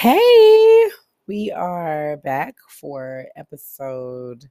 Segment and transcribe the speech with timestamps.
[0.00, 0.84] Hey,
[1.26, 4.44] we are back for episode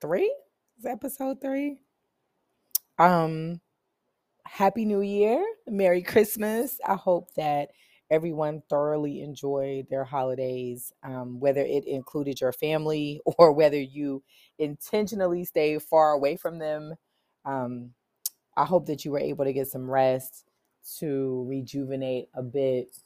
[0.00, 0.32] three.
[0.78, 1.80] Is episode three?
[2.96, 3.60] Um,
[4.46, 6.78] Happy New Year, Merry Christmas.
[6.86, 7.70] I hope that
[8.12, 14.22] everyone thoroughly enjoyed their holidays, um, whether it included your family or whether you
[14.60, 16.94] intentionally stayed far away from them.
[17.44, 17.90] Um,
[18.56, 20.44] I hope that you were able to get some rest
[21.00, 22.96] to rejuvenate a bit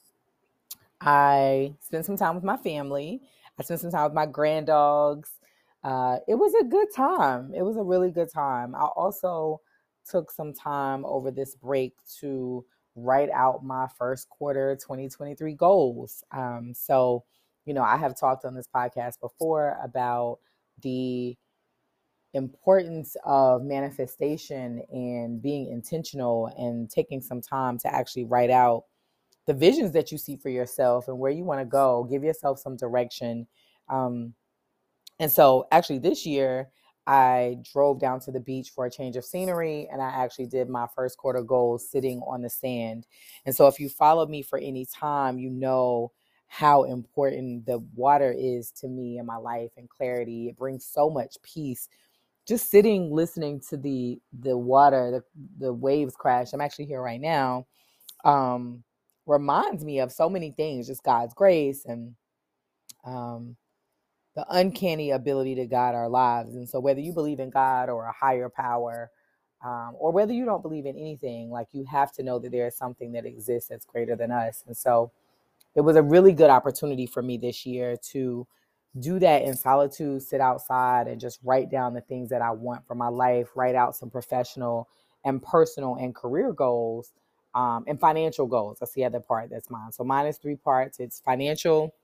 [1.00, 3.22] I spent some time with my family.
[3.58, 5.30] I spent some time with my grand dogs.
[5.82, 7.52] Uh, it was a good time.
[7.54, 8.74] It was a really good time.
[8.74, 9.60] I also
[10.08, 12.64] took some time over this break to
[12.96, 16.22] write out my first quarter 2023 goals.
[16.32, 17.24] Um, so,
[17.64, 20.38] you know, I have talked on this podcast before about
[20.82, 21.36] the
[22.34, 28.84] importance of manifestation and being intentional and taking some time to actually write out
[29.46, 32.06] the visions that you see for yourself and where you want to go.
[32.10, 33.46] Give yourself some direction.
[33.88, 34.34] Um,
[35.18, 36.70] and so, actually, this year,
[37.06, 40.68] I drove down to the beach for a change of scenery and I actually did
[40.68, 43.06] my first quarter goals sitting on the sand.
[43.46, 46.12] And so, if you follow me for any time, you know
[46.46, 50.48] how important the water is to me in my life and clarity.
[50.48, 51.88] It brings so much peace.
[52.46, 56.52] Just sitting, listening to the the water, the, the waves crash.
[56.52, 57.66] I'm actually here right now.
[58.24, 58.82] Um,
[59.30, 62.14] reminds me of so many things, just God's grace and
[63.04, 63.56] um,
[64.36, 66.54] the uncanny ability to guide our lives.
[66.54, 69.10] And so, whether you believe in God or a higher power,
[69.64, 72.66] um, or whether you don't believe in anything, like you have to know that there
[72.66, 74.64] is something that exists that's greater than us.
[74.66, 75.12] And so,
[75.76, 78.46] it was a really good opportunity for me this year to
[79.00, 82.86] do that in solitude, sit outside and just write down the things that I want
[82.86, 84.88] for my life, write out some professional
[85.24, 87.12] and personal and career goals
[87.54, 88.78] um, and financial goals.
[88.80, 89.92] That's the other part that's mine.
[89.92, 91.00] So mine is three parts.
[91.00, 91.94] It's financial,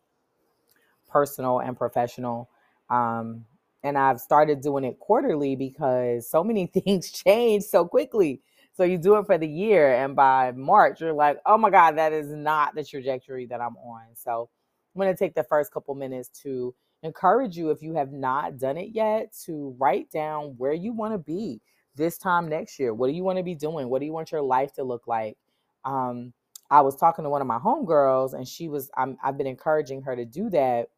[1.08, 2.50] personal, and professional.
[2.90, 3.44] Um,
[3.82, 8.40] and I've started doing it quarterly because so many things change so quickly.
[8.74, 11.96] So you do it for the year, and by March, you're like, oh my God,
[11.96, 14.02] that is not the trajectory that I'm on.
[14.14, 14.50] So
[14.94, 18.58] I'm going to take the first couple minutes to encourage you, if you have not
[18.58, 21.62] done it yet, to write down where you want to be
[21.96, 22.94] this time next year?
[22.94, 23.88] What do you want to be doing?
[23.88, 25.36] What do you want your life to look like?
[25.86, 26.34] Um,
[26.70, 30.02] I was talking to one of my homegirls, and she was, I'm, I've been encouraging
[30.02, 30.88] her to do that.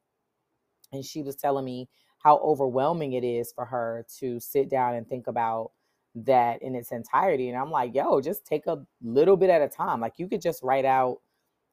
[0.93, 1.89] And she was telling me
[2.25, 5.73] how overwhelming it is for her to sit down and think about
[6.17, 7.51] that in its entirety.
[7.51, 10.01] And I'm like, yo, just take a little bit at a time.
[10.01, 11.19] Like you could just write out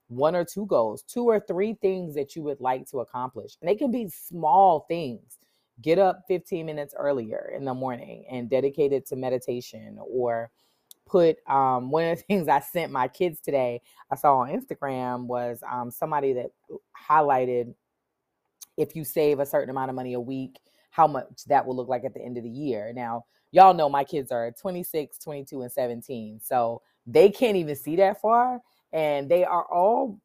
[0.09, 3.57] one or two goals, two or three things that you would like to accomplish.
[3.61, 5.39] And they can be small things
[5.81, 10.49] get up 15 minutes earlier in the morning and dedicate it to meditation or
[11.05, 15.25] put um, one of the things I sent my kids today, I saw on Instagram
[15.25, 16.51] was um, somebody that
[17.09, 17.73] highlighted
[18.77, 21.88] if you save a certain amount of money a week, how much that will look
[21.88, 22.91] like at the end of the year.
[22.93, 26.39] Now, y'all know my kids are 26, 22, and 17.
[26.43, 28.61] So they can't even see that far.
[28.91, 30.19] And they are all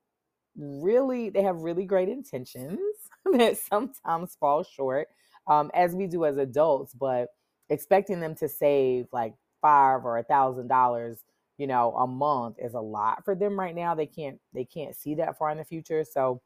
[0.56, 2.80] really, they have really great intentions
[3.32, 5.08] that sometimes fall short
[5.46, 7.28] um, as we do as adults, but
[7.68, 11.24] expecting them to save like five or a thousand dollars,
[11.58, 13.94] you know, a month is a lot for them right now.
[13.94, 16.04] They can't they can't see that far in the future.
[16.04, 16.40] So,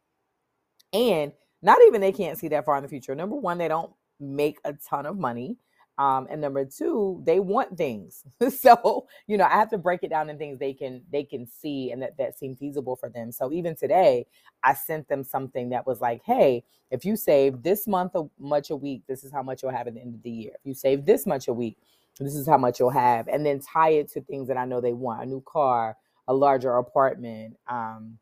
[0.92, 1.32] and
[1.62, 3.14] not even they can't see that far in the future.
[3.14, 5.56] Number one, they don't make a ton of money.
[5.96, 8.24] Um, and number two, they want things.
[8.58, 11.46] so, you know, I have to break it down in things they can they can
[11.46, 13.30] see and that, that seem feasible for them.
[13.30, 14.26] So even today,
[14.64, 18.70] I sent them something that was like, hey, if you save this month of much
[18.70, 20.52] a week, this is how much you'll have at the end of the year.
[20.54, 21.78] If you save this much a week,
[22.22, 23.26] this is how much you'll have.
[23.26, 25.96] And then tie it to things that I know they want, a new car,
[26.28, 28.18] a larger apartment, um,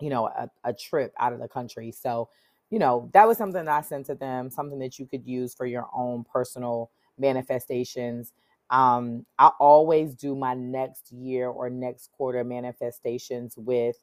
[0.00, 1.92] you know, a, a trip out of the country.
[1.92, 2.28] So
[2.70, 5.54] you know, that was something that I sent to them, something that you could use
[5.54, 8.32] for your own personal manifestations.
[8.70, 13.96] Um, I always do my next year or next quarter manifestations with,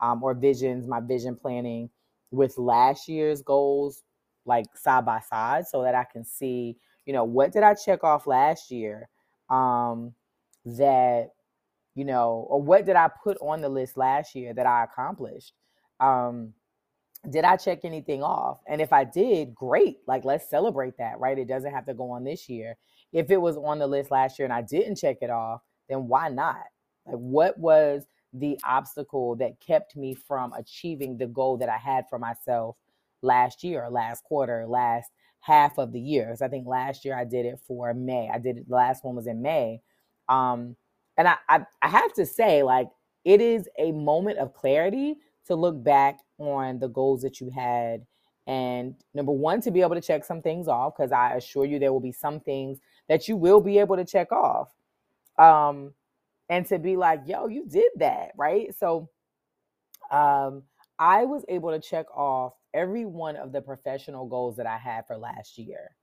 [0.00, 1.88] um, or visions, my vision planning
[2.30, 4.02] with last year's goals,
[4.44, 6.76] like side by side, so that I can see,
[7.10, 9.08] you know, what did I check off last year
[9.48, 10.14] um,
[10.64, 11.30] that,
[11.96, 15.52] you know, or what did I put on the list last year that I accomplished.
[15.98, 16.54] Um,
[17.28, 18.60] did I check anything off?
[18.68, 19.96] And if I did, great.
[20.06, 21.36] Like, let's celebrate that, right?
[21.36, 22.76] It doesn't have to go on this year.
[23.12, 26.06] If it was on the list last year and I didn't check it off, then
[26.06, 26.62] why not?
[27.06, 32.04] Like, what was the obstacle that kept me from achieving the goal that I had
[32.08, 32.76] for myself
[33.20, 35.10] last year, last quarter, last
[35.40, 36.26] half of the year?
[36.26, 38.30] Because I think last year I did it for May.
[38.32, 39.80] I did it, the last one was in May.
[40.28, 40.76] Um,
[41.16, 42.88] and I, I, I have to say, like,
[43.24, 45.16] it is a moment of clarity
[45.46, 48.06] to look back on the goals that you had.
[48.46, 51.78] And number one, to be able to check some things off, because I assure you
[51.78, 52.78] there will be some things
[53.08, 54.70] that you will be able to check off.
[55.38, 55.92] Um,
[56.48, 58.74] and to be like, yo, you did that, right?
[58.76, 59.08] So
[60.10, 60.62] um,
[60.98, 65.06] I was able to check off every one of the professional goals that I had
[65.06, 65.96] for last year.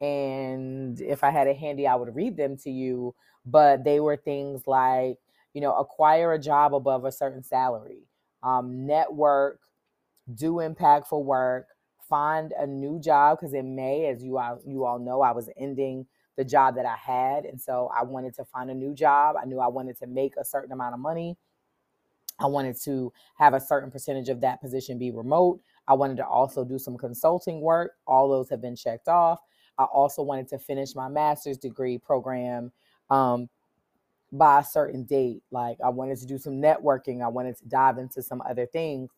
[0.00, 3.14] And if I had it handy, I would read them to you.
[3.44, 5.18] But they were things like,
[5.54, 8.06] you know, acquire a job above a certain salary,
[8.42, 9.60] um, network,
[10.34, 11.68] do impactful work,
[12.08, 13.38] find a new job.
[13.38, 16.06] Because in May, as you all, you all know, I was ending
[16.36, 17.44] the job that I had.
[17.44, 19.36] And so I wanted to find a new job.
[19.40, 21.36] I knew I wanted to make a certain amount of money.
[22.38, 25.60] I wanted to have a certain percentage of that position be remote.
[25.86, 27.92] I wanted to also do some consulting work.
[28.06, 29.40] All those have been checked off.
[29.78, 32.72] I also wanted to finish my master's degree program
[33.10, 33.48] um,
[34.30, 35.42] by a certain date.
[35.50, 37.22] Like I wanted to do some networking.
[37.22, 39.10] I wanted to dive into some other things.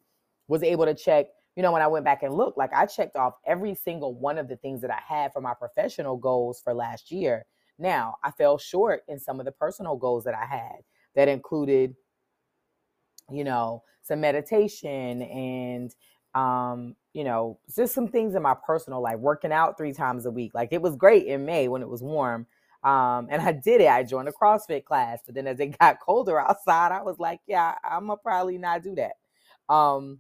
[0.49, 1.27] Was able to check,
[1.57, 4.39] you know, when I went back and looked, like I checked off every single one
[4.39, 7.47] of the things that I had for my professional goals for last year.
[7.79, 10.85] Now, I fell short in some of the personal goals that I had
[11.15, 11.97] that included,
[13.31, 15.94] you know, some meditation and
[16.35, 20.31] um, you know, just some things in my personal life, working out three times a
[20.31, 20.53] week.
[20.55, 22.47] Like it was great in May when it was warm.
[22.82, 23.88] Um, and I did it.
[23.88, 27.41] I joined a CrossFit class, but then as it got colder outside, I was like,
[27.47, 29.15] yeah, I'm gonna probably not do that.
[29.73, 30.19] Um,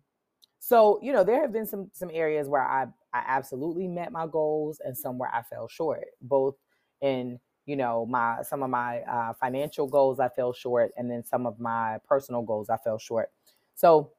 [0.60, 4.26] so you know, there have been some some areas where I I absolutely met my
[4.26, 6.56] goals, and some where I fell short, both
[7.02, 11.24] in you know my some of my uh, financial goals I fell short, and then
[11.24, 13.30] some of my personal goals I fell short.
[13.74, 14.12] So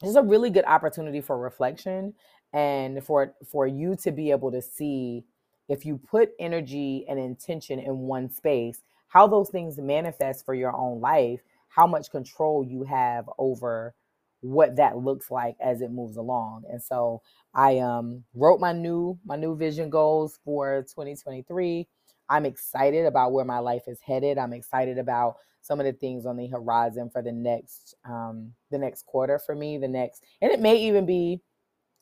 [0.00, 2.14] this is a really good opportunity for reflection
[2.52, 5.24] and for for you to be able to see
[5.68, 10.74] if you put energy and intention in one space how those things manifest for your
[10.74, 13.94] own life how much control you have over
[14.40, 17.20] what that looks like as it moves along and so
[17.54, 21.86] i um wrote my new my new vision goals for 2023
[22.28, 26.24] i'm excited about where my life is headed i'm excited about some of the things
[26.24, 30.50] on the horizon for the next um, the next quarter for me, the next, and
[30.50, 31.40] it may even be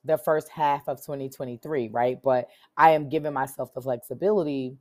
[0.04, 2.20] the first half of 2023, right?
[2.22, 4.76] But I am giving myself the flexibility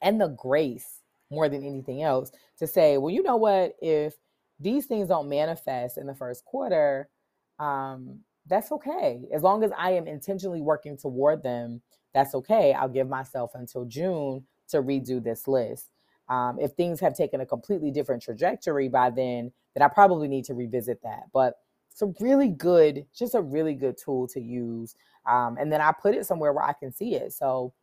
[0.00, 3.74] and the grace more than anything else to say, well, you know what?
[3.82, 4.14] If
[4.58, 7.10] these things don't manifest in the first quarter,
[7.58, 9.20] um, that's okay.
[9.32, 11.82] As long as I am intentionally working toward them,
[12.14, 12.72] that's okay.
[12.72, 15.90] I'll give myself until June to redo this list.
[16.28, 20.44] Um, if things have taken a completely different trajectory by then, then I probably need
[20.46, 21.24] to revisit that.
[21.32, 21.54] But
[21.90, 24.94] it's a really good, just a really good tool to use.
[25.28, 27.32] Um, and then I put it somewhere where I can see it.
[27.32, 27.74] So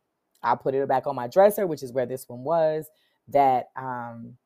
[0.42, 2.86] I put it back on my dresser, which is where this one was.
[3.28, 4.38] That um,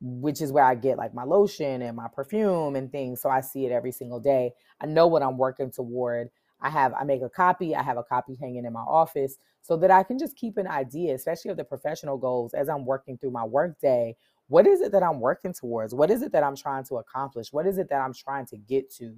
[0.00, 3.22] which is where I get like my lotion and my perfume and things.
[3.22, 4.52] So I see it every single day.
[4.80, 6.30] I know what I'm working toward.
[6.60, 7.74] I have I make a copy.
[7.74, 10.66] I have a copy hanging in my office so that I can just keep an
[10.66, 14.16] idea, especially of the professional goals as I'm working through my workday.
[14.48, 15.94] What is it that I'm working towards?
[15.94, 17.52] What is it that I'm trying to accomplish?
[17.52, 19.14] What is it that I'm trying to get to?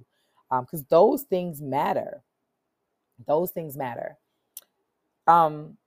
[0.49, 2.23] Because um, those things matter.
[3.25, 4.17] Those things matter.
[5.27, 5.77] Um,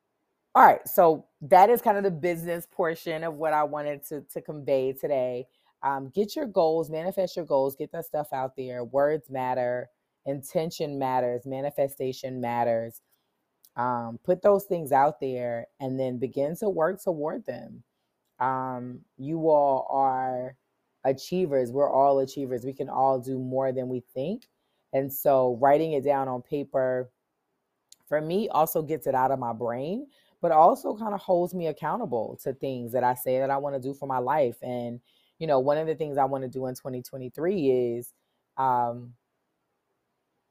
[0.55, 4.23] all right, so that is kind of the business portion of what I wanted to,
[4.33, 5.47] to convey today.
[5.83, 8.85] Um, get your goals, manifest your goals, get that stuff out there.
[8.85, 9.89] Words matter,
[10.27, 13.01] intention matters, manifestation matters
[13.77, 17.83] um, put those things out there and then begin to work toward them.
[18.39, 20.57] Um, you all are
[21.05, 21.71] achievers.
[21.73, 22.65] We're all achievers.
[22.65, 24.49] We can all do more than we think.
[24.93, 27.11] And so writing it down on paper
[28.09, 30.07] for me also gets it out of my brain
[30.43, 33.75] but also kind of holds me accountable to things that i say that i want
[33.75, 34.57] to do for my life.
[34.63, 35.01] And
[35.39, 38.13] you know one of the things i want to do in 2023 is
[38.57, 39.13] um,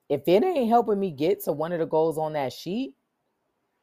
[0.09, 2.93] if it ain't helping me get to one of the goals on that sheet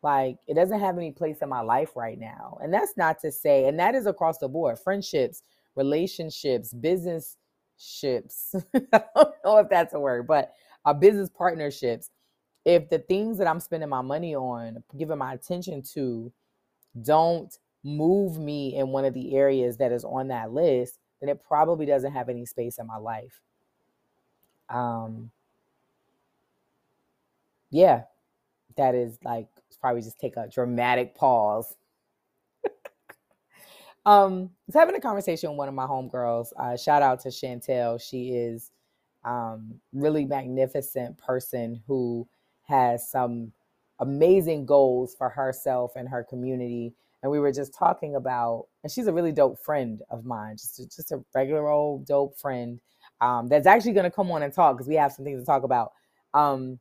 [0.03, 2.59] like it doesn't have any place in my life right now.
[2.63, 5.43] And that's not to say, and that is across the board friendships,
[5.77, 7.37] relationships, business
[7.79, 8.55] ships.
[8.75, 10.53] I don't know if that's a word, but
[10.85, 12.11] uh, business partnerships.
[12.65, 16.33] If the things that I'm spending my money on, giving my attention to,
[17.03, 21.43] don't move me in one of the areas that is on that list, then it
[21.47, 23.41] probably doesn't have any space in my life.
[24.69, 25.31] Um,
[27.71, 28.03] yeah,
[28.77, 29.49] that is like
[29.81, 31.75] probably just take a dramatic pause.
[34.07, 36.49] um, I was having a conversation with one of my homegirls.
[36.59, 38.01] Uh, shout out to Chantel.
[38.01, 38.73] She is
[39.25, 42.27] um, really magnificent person who
[42.65, 43.53] has some
[44.01, 46.95] amazing goals for herself and her community.
[47.23, 50.79] And we were just talking about, and she's a really dope friend of mine, just
[50.81, 52.81] a, just a regular old dope friend.
[53.21, 55.47] um, that's actually going to come on and talk because we have some things to
[55.47, 55.93] talk about.
[56.35, 56.79] Um,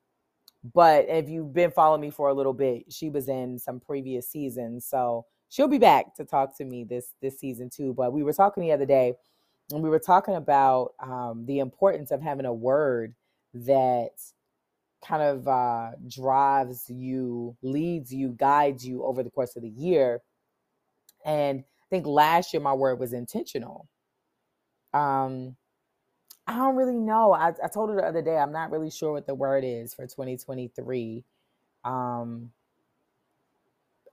[0.73, 4.29] but if you've been following me for a little bit, she was in some previous
[4.29, 7.93] seasons, so she'll be back to talk to me this this season too.
[7.93, 9.13] But we were talking the other day,
[9.71, 13.13] and we were talking about um, the importance of having a word
[13.53, 14.11] that
[15.03, 20.21] kind of uh, drives you, leads you, guides you over the course of the year.
[21.25, 23.87] And I think last year my word was intentional.
[24.93, 25.55] Um,
[26.47, 27.33] I don't really know.
[27.33, 29.93] I, I told her the other day, I'm not really sure what the word is
[29.93, 31.23] for 2023.
[31.83, 32.51] Um,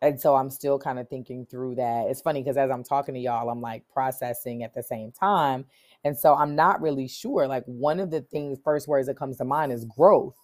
[0.00, 2.06] and so I'm still kind of thinking through that.
[2.08, 5.64] It's funny because as I'm talking to y'all, I'm like processing at the same time.
[6.04, 7.46] And so I'm not really sure.
[7.46, 10.34] Like one of the things, first words that comes to mind is growth.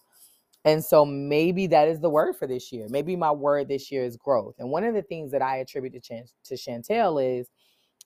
[0.63, 2.87] And so maybe that is the word for this year.
[2.89, 4.55] Maybe my word this year is growth.
[4.59, 7.47] And one of the things that I attribute to, Ch- to Chantel is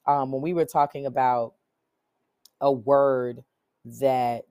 [0.07, 1.53] um, when we were talking about
[2.61, 3.43] a word
[3.85, 4.45] that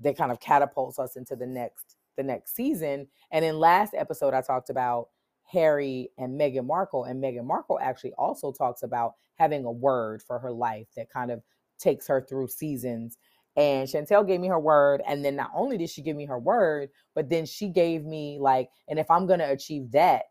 [0.00, 3.08] that kind of catapults us into the next the next season.
[3.30, 5.08] And in last episode, I talked about
[5.44, 10.38] Harry and Meghan Markle, and Meghan Markle actually also talks about having a word for
[10.38, 11.42] her life that kind of
[11.78, 13.18] takes her through seasons.
[13.56, 16.38] And Chantel gave me her word, and then not only did she give me her
[16.38, 20.24] word, but then she gave me like, and if I'm gonna achieve that,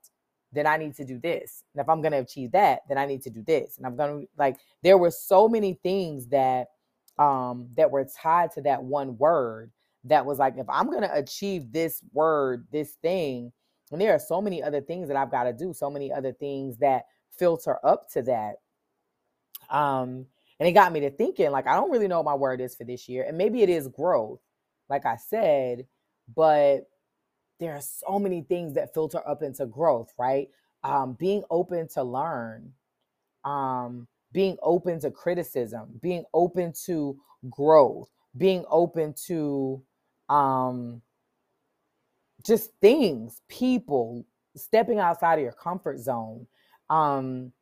[0.52, 1.64] then I need to do this.
[1.74, 3.78] And if I'm gonna achieve that, then I need to do this.
[3.78, 6.68] And I'm gonna like, there were so many things that
[7.18, 9.72] um, that were tied to that one word
[10.06, 13.52] that was like, if I'm going to achieve this word, this thing,
[13.92, 16.34] and there are so many other things that I've got to do, so many other
[16.34, 17.06] things that
[17.38, 18.56] filter up to that.
[19.70, 20.26] Um,
[20.60, 22.76] and it got me to thinking, like, I don't really know what my word is
[22.76, 23.26] for this year.
[23.28, 24.42] And maybe it is growth,
[24.90, 25.86] like I said,
[26.36, 26.90] but
[27.60, 30.50] there are so many things that filter up into growth, right?
[30.84, 32.74] Um, being open to learn,
[33.46, 37.18] um, being open to criticism, being open to
[37.50, 39.82] growth, being open to
[40.30, 41.02] um
[42.46, 44.26] just things, people,
[44.58, 46.46] stepping outside of your comfort zone.
[46.90, 47.54] Um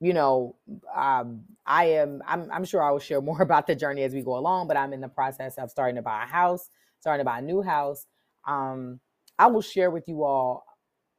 [0.00, 0.56] you know,
[0.94, 2.22] um, I am.
[2.26, 4.66] I'm, I'm sure I will share more about the journey as we go along.
[4.66, 7.42] But I'm in the process of starting to buy a house, starting to buy a
[7.42, 8.06] new house.
[8.46, 8.98] Um,
[9.38, 10.64] I will share with you all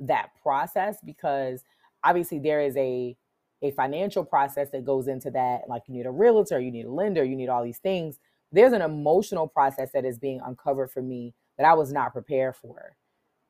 [0.01, 1.63] that process because
[2.03, 3.15] obviously there is a
[3.61, 5.61] a financial process that goes into that.
[5.67, 8.19] Like you need a realtor, you need a lender, you need all these things.
[8.51, 12.55] There's an emotional process that is being uncovered for me that I was not prepared
[12.55, 12.95] for.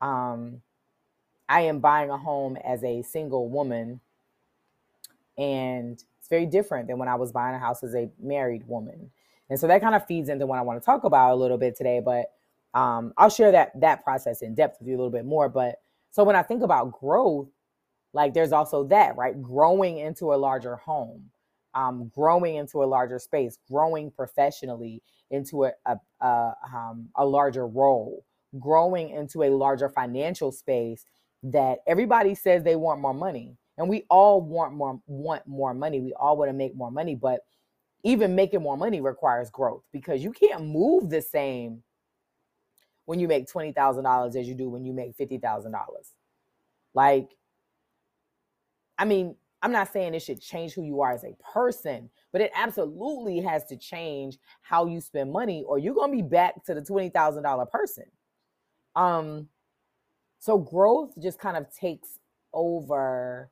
[0.01, 0.62] Um,
[1.50, 4.00] I am buying a home as a single woman,
[5.38, 9.12] and it's very different than when I was buying a house as a married woman.
[9.50, 11.58] And so that kind of feeds into what I want to talk about a little
[11.58, 12.00] bit today.
[12.00, 12.32] But
[12.74, 15.50] um, I'll share that that process in depth with you a little bit more.
[15.50, 17.50] But so when I think about growth,
[18.13, 19.41] like there's also that right?
[19.41, 21.30] Growing into a larger home
[21.74, 27.68] um, growing into a larger space growing professionally into a, a, a, um, a larger
[27.68, 28.25] role
[28.60, 31.06] growing into a larger financial space
[31.44, 36.01] that everybody says they want more money and we all want more want more money.
[36.01, 37.41] We all want to make more money but
[38.03, 41.84] even making more money requires growth because you can't move the same
[43.06, 45.74] when you make $20,000 as you do when you make $50,000
[46.94, 47.30] like
[49.01, 52.39] I mean, I'm not saying it should change who you are as a person, but
[52.39, 56.75] it absolutely has to change how you spend money, or you're gonna be back to
[56.75, 58.03] the twenty thousand dollar person.
[58.96, 59.48] Um,
[60.38, 62.20] so growth just kind of takes
[62.53, 63.50] over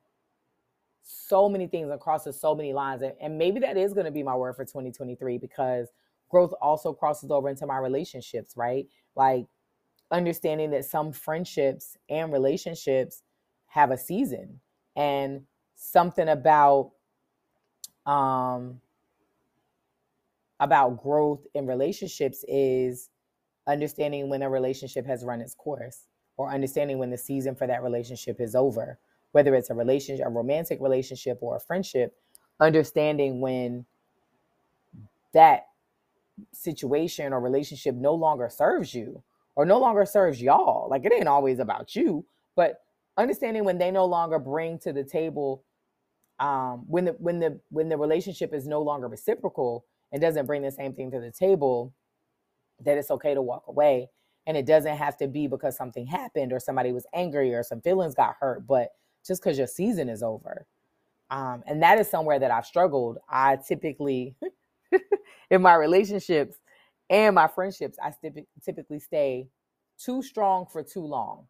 [1.02, 4.36] so many things across so many lines, and, and maybe that is gonna be my
[4.36, 5.88] word for 2023 because
[6.28, 8.86] growth also crosses over into my relationships, right?
[9.16, 9.46] Like
[10.12, 13.24] understanding that some friendships and relationships
[13.66, 14.60] have a season
[14.96, 15.42] and
[15.76, 16.92] something about
[18.06, 18.80] um
[20.58, 23.08] about growth in relationships is
[23.66, 26.06] understanding when a relationship has run its course
[26.36, 28.98] or understanding when the season for that relationship is over
[29.32, 32.14] whether it's a relationship a romantic relationship or a friendship
[32.58, 33.84] understanding when
[35.32, 35.66] that
[36.52, 39.22] situation or relationship no longer serves you
[39.56, 40.88] or no longer serves y'all.
[40.88, 42.24] Like it ain't always about you
[42.56, 42.80] but
[43.20, 45.64] understanding when they no longer bring to the table
[46.40, 50.62] um, when the when the when the relationship is no longer reciprocal and doesn't bring
[50.62, 51.94] the same thing to the table
[52.84, 54.08] that it's okay to walk away.
[54.46, 57.80] And it doesn't have to be because something happened or somebody was angry or some
[57.82, 58.88] feelings got hurt but
[59.26, 60.66] just because your season is over.
[61.30, 63.18] Um, and that is somewhere that i've struggled.
[63.28, 64.34] I typically
[65.50, 66.56] in my relationships
[67.10, 68.12] and my friendships i
[68.64, 69.48] typically stay
[69.98, 71.46] too strong for too long.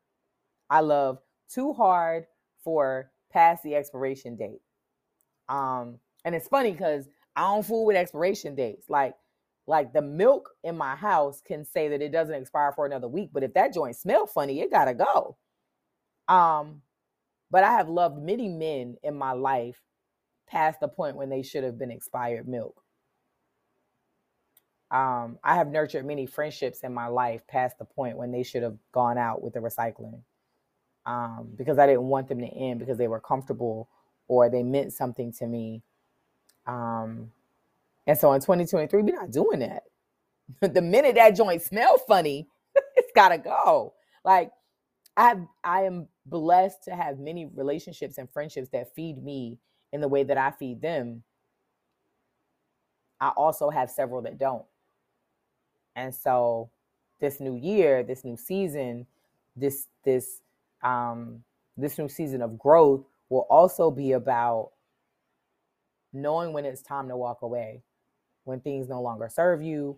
[0.68, 1.18] I love
[1.52, 2.26] too hard
[2.62, 4.60] for past the expiration date.
[5.48, 8.88] Um, and it's funny because I don't fool with expiration dates.
[8.88, 9.14] Like
[9.66, 13.30] like the milk in my house can say that it doesn't expire for another week,
[13.32, 15.36] but if that joint smell funny, it gotta go.
[16.26, 16.82] Um,
[17.50, 19.80] but I have loved many men in my life
[20.48, 22.82] past the point when they should have been expired milk.
[24.90, 28.64] Um, I have nurtured many friendships in my life past the point when they should
[28.64, 30.22] have gone out with the recycling.
[31.10, 33.88] Um, because I didn't want them to end because they were comfortable
[34.28, 35.82] or they meant something to me.
[36.68, 37.32] Um,
[38.06, 39.82] and so in 2023, we're not doing that.
[40.60, 42.46] the minute that joint smell funny,
[42.94, 43.94] it's gotta go.
[44.24, 44.52] Like
[45.16, 49.58] I I am blessed to have many relationships and friendships that feed me
[49.92, 51.24] in the way that I feed them.
[53.20, 54.64] I also have several that don't.
[55.96, 56.70] And so
[57.18, 59.08] this new year, this new season,
[59.56, 60.40] this this
[60.82, 61.42] um
[61.76, 64.70] this new season of growth will also be about
[66.12, 67.82] knowing when it's time to walk away,
[68.44, 69.96] when things no longer serve you,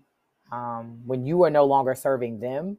[0.51, 2.79] um, when you are no longer serving them.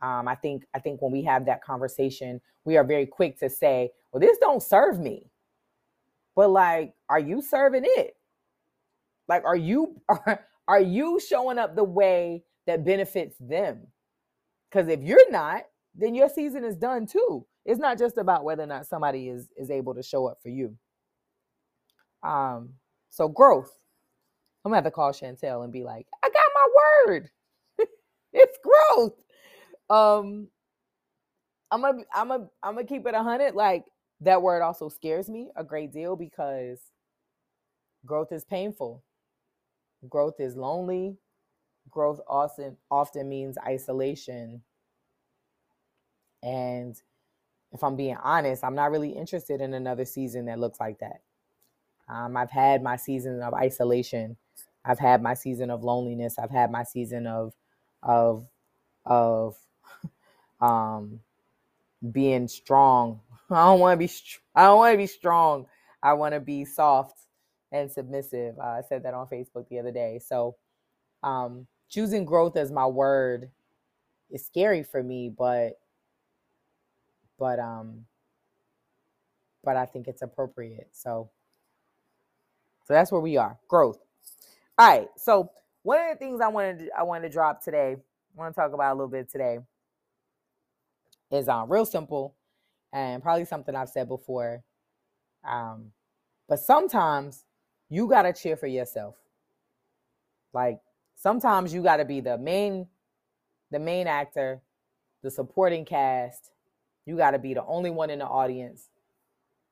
[0.00, 3.48] Um, I think I think when we have that conversation, we are very quick to
[3.48, 5.30] say, "Well, this don't serve me,"
[6.34, 8.16] but like, are you serving it?
[9.28, 13.86] Like, are you are, are you showing up the way that benefits them?
[14.70, 17.46] Because if you're not, then your season is done too.
[17.64, 20.50] It's not just about whether or not somebody is is able to show up for
[20.50, 20.76] you.
[22.22, 22.70] Um,
[23.10, 23.72] so growth.
[24.64, 26.68] I'm gonna have to call Chantel and be like, I got my
[27.08, 27.30] word.
[28.32, 29.14] it's growth.
[29.90, 30.48] Um,
[31.70, 33.54] I'm gonna I'm gonna I'm gonna keep it hundred.
[33.54, 33.84] Like
[34.22, 36.80] that word also scares me a great deal because
[38.06, 39.04] growth is painful.
[40.08, 41.16] Growth is lonely.
[41.90, 44.62] Growth often often means isolation.
[46.42, 47.00] And
[47.72, 51.22] if I'm being honest, I'm not really interested in another season that looks like that.
[52.08, 54.36] Um, I've had my season of isolation.
[54.84, 56.38] I've had my season of loneliness.
[56.38, 57.54] I've had my season of
[58.02, 58.46] of
[59.06, 59.56] of
[60.60, 61.20] um,
[62.10, 63.20] being strong.
[63.50, 64.12] I don't want to be.
[64.54, 65.66] I don't want to be strong.
[66.02, 67.18] I want to be soft
[67.70, 68.58] and submissive.
[68.58, 70.18] Uh, I said that on Facebook the other day.
[70.18, 70.56] So,
[71.22, 73.50] um, choosing growth as my word
[74.30, 75.78] is scary for me, but
[77.42, 78.04] but um
[79.64, 80.90] but I think it's appropriate.
[80.92, 81.28] So
[82.84, 83.58] so that's where we are.
[83.66, 83.98] Growth.
[84.78, 85.08] All right.
[85.16, 85.50] So
[85.82, 88.60] one of the things I wanted to, I wanted to drop today, I want to
[88.60, 89.58] talk about a little bit today
[91.32, 92.36] is um real simple
[92.92, 94.62] and probably something I've said before.
[95.42, 95.90] Um,
[96.48, 97.44] but sometimes
[97.90, 99.16] you gotta cheer for yourself.
[100.54, 100.78] Like
[101.16, 102.86] sometimes you gotta be the main,
[103.72, 104.62] the main actor,
[105.24, 106.51] the supporting cast,
[107.06, 108.88] you got to be the only one in the audience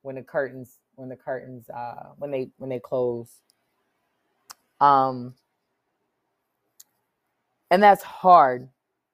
[0.03, 3.41] when the curtains when the curtains uh when they when they close.
[4.81, 5.35] Um
[7.71, 8.69] and that's hard.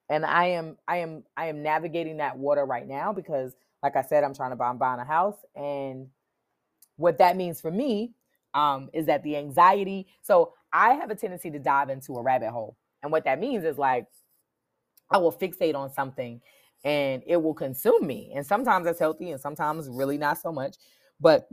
[0.09, 4.03] And i am i am i am navigating that water right now because like i
[4.03, 5.39] said i'm trying to buy i'm buying a house.
[5.55, 6.09] And
[6.97, 8.13] what that means for me
[8.55, 12.51] um is that the anxiety so i have a tendency to dive into a rabbit
[12.51, 12.77] hole.
[13.03, 14.07] And what that means is like
[15.11, 16.41] i will fixate on something
[16.85, 18.33] and it will consume me.
[18.35, 20.77] And sometimes that's healthy and sometimes really not so much.
[21.21, 21.49] But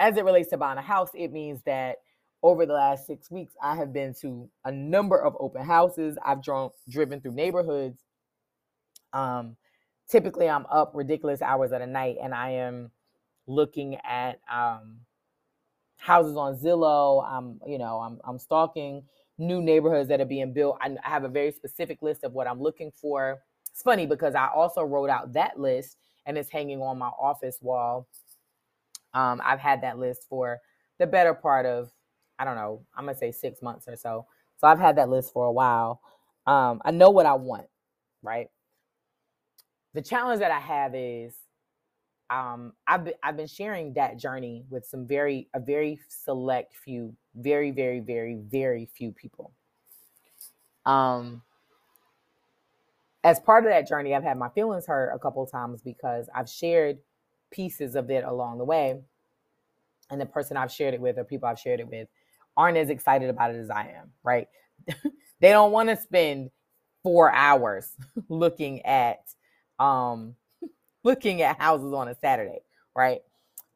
[0.00, 1.96] as it relates to buying a house, it means that
[2.42, 6.16] over the last six weeks, I have been to a number of open houses.
[6.24, 8.02] I've drawn, driven through neighborhoods.
[9.12, 9.56] Um,
[10.10, 12.90] typically, I'm up ridiculous hours of the night and I am
[13.46, 14.98] looking at um,
[15.98, 17.24] houses on Zillow.
[17.24, 19.04] I'm, you know, I'm, I'm stalking
[19.38, 20.78] new neighborhoods that are being built.
[20.80, 23.40] I have a very specific list of what I'm looking for
[23.72, 27.58] it's funny because I also wrote out that list and it's hanging on my office
[27.60, 28.06] wall.
[29.14, 30.60] Um, I've had that list for
[30.98, 31.90] the better part of,
[32.38, 34.26] I don't know, I'm gonna say six months or so.
[34.58, 36.00] So I've had that list for a while.
[36.46, 37.66] Um, I know what I want,
[38.22, 38.48] right?
[39.94, 41.34] The challenge that I have is
[42.30, 47.14] um, I've been, I've been sharing that journey with some very a very select few,
[47.34, 49.52] very very very very few people.
[50.86, 51.42] Um,
[53.24, 56.28] as part of that journey, I've had my feelings hurt a couple of times because
[56.34, 56.98] I've shared
[57.50, 59.00] pieces of it along the way.
[60.10, 62.08] And the person I've shared it with or people I've shared it with
[62.56, 64.48] aren't as excited about it as I am, right?
[65.40, 66.50] they don't want to spend
[67.02, 67.90] four hours
[68.28, 69.20] looking at
[69.78, 70.34] um
[71.04, 72.60] looking at houses on a Saturday,
[72.94, 73.20] right?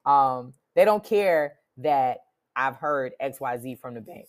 [0.04, 2.18] Um, they don't care that
[2.54, 4.26] I've heard XYZ from the bank.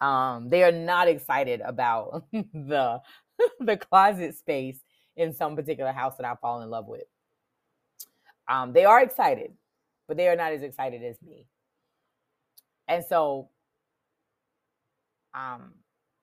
[0.00, 3.00] Um, they are not excited about the
[3.60, 4.78] the closet space
[5.16, 7.04] in some particular house that I fall in love with.
[8.48, 9.52] Um, they are excited,
[10.08, 11.46] but they are not as excited as me.
[12.88, 13.48] And so,
[15.34, 15.72] um,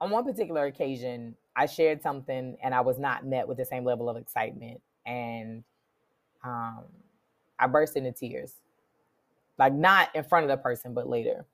[0.02, 3.84] on one particular occasion, I shared something and I was not met with the same
[3.84, 4.82] level of excitement.
[5.06, 5.64] And
[6.44, 6.84] um,
[7.58, 8.54] I burst into tears.
[9.58, 11.46] Like not in front of the person, but later.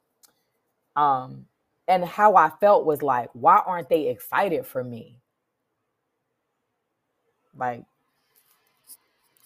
[0.95, 1.45] Um,
[1.87, 5.17] and how I felt was like, why aren't they excited for me?
[7.57, 7.83] Like,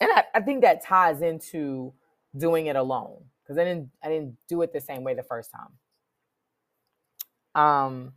[0.01, 1.93] and I, I think that ties into
[2.37, 5.51] doing it alone because I didn't I didn't do it the same way the first
[5.51, 5.73] time.
[7.55, 8.13] Um,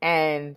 [0.00, 0.56] and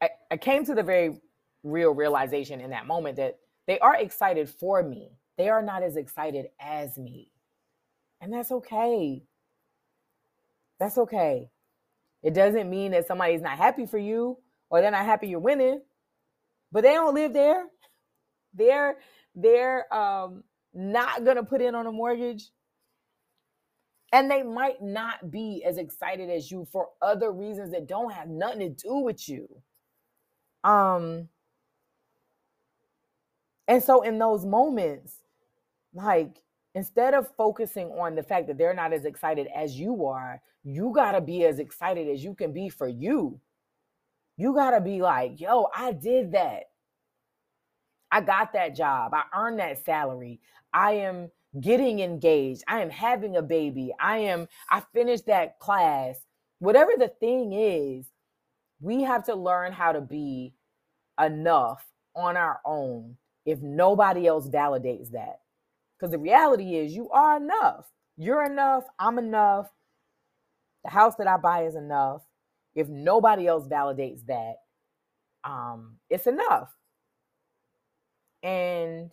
[0.00, 1.20] I, I came to the very
[1.62, 5.10] real realization in that moment that they are excited for me.
[5.36, 7.30] They are not as excited as me.
[8.20, 9.22] And that's okay.
[10.78, 11.50] That's okay.
[12.22, 14.38] It doesn't mean that somebody's not happy for you
[14.70, 15.82] or they're not happy you're winning,
[16.72, 17.66] but they don't live there.
[18.54, 18.96] They're
[19.34, 22.50] they're um not gonna put in on a mortgage.
[24.12, 28.28] And they might not be as excited as you for other reasons that don't have
[28.28, 29.48] nothing to do with you.
[30.64, 31.28] Um
[33.68, 35.14] and so in those moments,
[35.94, 36.38] like
[36.74, 40.92] instead of focusing on the fact that they're not as excited as you are, you
[40.94, 43.40] got to be as excited as you can be for you.
[44.40, 46.70] You got to be like, yo, I did that.
[48.10, 49.12] I got that job.
[49.12, 50.40] I earned that salary.
[50.72, 52.64] I am getting engaged.
[52.66, 53.92] I am having a baby.
[54.00, 56.16] I am, I finished that class.
[56.58, 58.06] Whatever the thing is,
[58.80, 60.54] we have to learn how to be
[61.22, 61.84] enough
[62.16, 65.40] on our own if nobody else validates that.
[65.98, 67.84] Because the reality is, you are enough.
[68.16, 68.84] You're enough.
[68.98, 69.68] I'm enough.
[70.84, 72.22] The house that I buy is enough.
[72.74, 74.56] If nobody else validates that,
[75.44, 76.74] um, it's enough.
[78.42, 79.10] And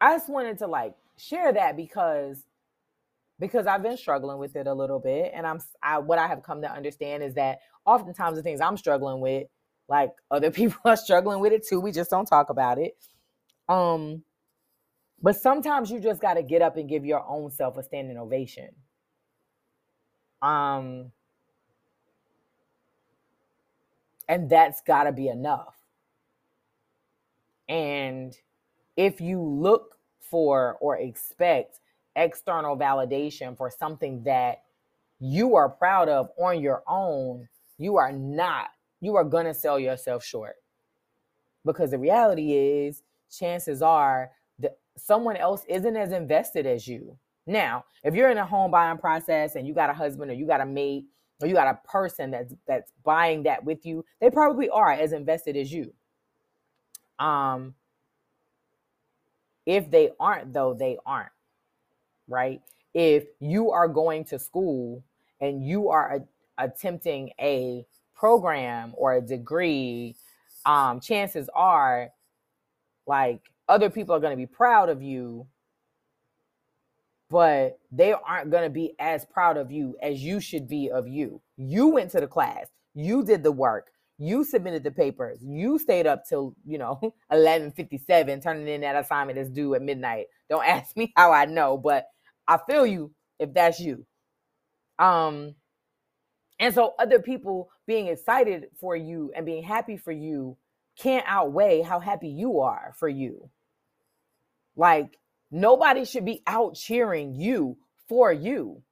[0.00, 2.44] I just wanted to like share that because
[3.38, 6.42] because I've been struggling with it a little bit, and I'm I, what I have
[6.42, 9.46] come to understand is that oftentimes the things I'm struggling with,
[9.88, 11.80] like other people are struggling with it too.
[11.80, 12.96] We just don't talk about it.
[13.68, 14.22] Um,
[15.20, 18.18] but sometimes you just got to get up and give your own self a standing
[18.18, 18.68] ovation.
[20.42, 21.12] Um,
[24.32, 25.76] and that's got to be enough.
[27.68, 28.34] And
[28.96, 31.80] if you look for or expect
[32.16, 34.62] external validation for something that
[35.20, 38.68] you are proud of on your own, you are not,
[39.02, 40.54] you are going to sell yourself short.
[41.66, 47.18] Because the reality is, chances are that someone else isn't as invested as you.
[47.46, 50.46] Now, if you're in a home buying process and you got a husband or you
[50.46, 51.04] got a mate
[51.42, 55.12] or you got a person that's that's buying that with you, they probably are as
[55.12, 55.92] invested as you.
[57.18, 57.74] Um
[59.66, 61.32] if they aren't though, they aren't.
[62.28, 62.60] Right?
[62.94, 65.02] If you are going to school
[65.40, 66.16] and you are
[66.58, 70.16] a, attempting a program or a degree,
[70.64, 72.10] um chances are
[73.06, 75.46] like other people are going to be proud of you
[77.32, 81.08] but they aren't going to be as proud of you as you should be of
[81.08, 81.42] you.
[81.58, 86.06] You went to the class you did the work you submitted the papers you stayed
[86.06, 87.00] up till you know
[87.32, 90.26] 11:57 turning in that assignment that's due at midnight.
[90.50, 92.06] Don't ask me how i know but
[92.48, 94.06] i feel you if that's you.
[94.98, 95.56] Um
[96.60, 100.56] and so other people being excited for you and being happy for you
[100.98, 103.50] can't outweigh how happy you are for you.
[104.76, 105.18] Like
[105.52, 107.76] nobody should be out cheering you
[108.08, 108.82] for you.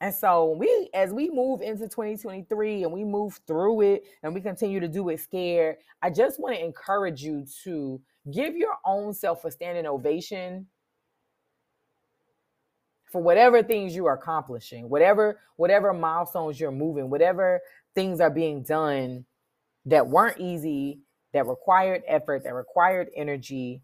[0.00, 4.40] And so we as we move into 2023 and we move through it and we
[4.40, 8.00] continue to do it scared, I just want to encourage you to
[8.32, 10.68] give your own self a standing ovation
[13.10, 17.60] for whatever things you are accomplishing, whatever whatever milestones you're moving, whatever
[17.96, 19.24] things are being done
[19.86, 21.00] that weren't easy,
[21.32, 23.82] that required effort, that required energy.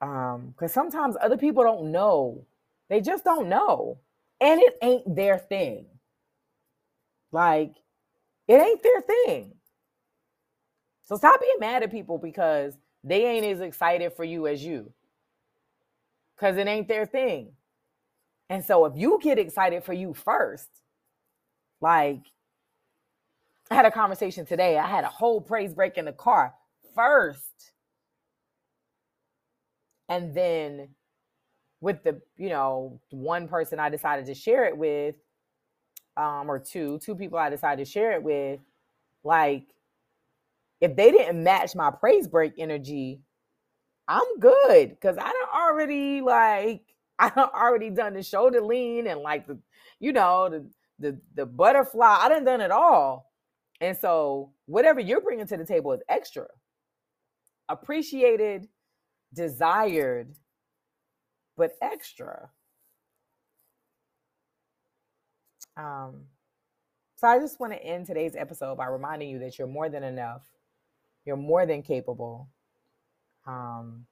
[0.00, 2.46] Um, because sometimes other people don't know.
[2.88, 3.98] They just don't know.
[4.40, 5.86] And it ain't their thing.
[7.32, 7.74] Like,
[8.48, 9.54] it ain't their thing.
[11.04, 14.92] So stop being mad at people because they ain't as excited for you as you.
[16.36, 17.52] Because it ain't their thing.
[18.50, 20.68] And so if you get excited for you first,
[21.80, 22.22] like
[23.70, 24.78] I had a conversation today.
[24.78, 26.54] I had a whole praise break in the car
[26.94, 27.72] first.
[30.10, 30.90] And then
[31.80, 35.16] with the, you know, one person I decided to share it with,
[36.16, 38.60] um, or two, two people I decided to share it with,
[39.24, 39.66] like,
[40.80, 43.20] if they didn't match my praise break energy,
[44.08, 44.96] I'm good.
[45.00, 46.82] Cause I don't already like,
[47.18, 49.58] I already done the shoulder lean and like the,
[50.00, 50.66] you know, the
[50.98, 52.18] the the butterfly.
[52.20, 53.30] I done done it all.
[53.80, 56.46] And so whatever you're bringing to the table is extra.
[57.68, 58.68] Appreciated,
[59.32, 60.34] desired,
[61.56, 62.50] but extra.
[65.76, 66.22] Um,
[67.16, 70.02] so I just want to end today's episode by reminding you that you're more than
[70.02, 70.42] enough.
[71.24, 72.48] You're more than capable.
[73.46, 74.06] Um,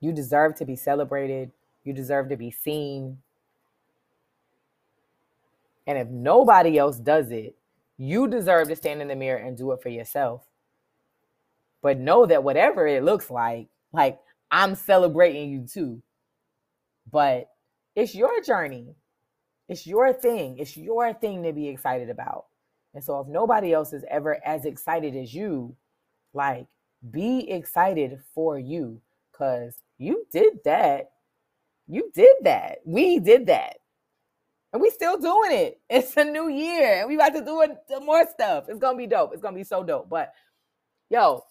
[0.00, 1.50] you deserve to be celebrated.
[1.84, 3.18] You deserve to be seen.
[5.86, 7.54] And if nobody else does it,
[7.96, 10.42] you deserve to stand in the mirror and do it for yourself.
[11.82, 14.18] But know that whatever it looks like, like
[14.50, 16.02] I'm celebrating you too.
[17.10, 17.48] But
[17.94, 18.94] it's your journey.
[19.68, 20.58] It's your thing.
[20.58, 22.46] It's your thing to be excited about.
[22.94, 25.76] And so if nobody else is ever as excited as you,
[26.32, 26.66] like
[27.10, 29.00] be excited for you
[29.32, 31.10] cuz you did that.
[31.88, 32.78] You did that.
[32.84, 33.78] We did that.
[34.72, 35.80] And we still doing it.
[35.88, 37.00] It's a new year.
[37.00, 37.44] And we about to
[37.88, 38.64] do more stuff.
[38.68, 39.32] It's gonna be dope.
[39.32, 40.08] It's gonna be so dope.
[40.08, 40.32] But
[41.10, 41.44] yo,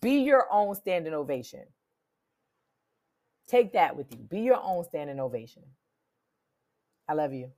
[0.00, 1.64] be your own standing ovation.
[3.48, 4.18] Take that with you.
[4.18, 5.62] Be your own standing ovation.
[7.08, 7.52] I love you.